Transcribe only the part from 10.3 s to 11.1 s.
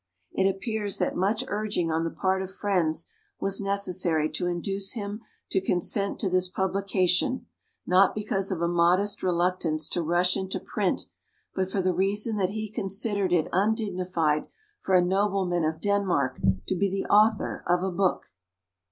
into print,